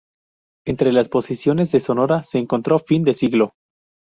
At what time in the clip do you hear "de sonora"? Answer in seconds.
1.71-2.23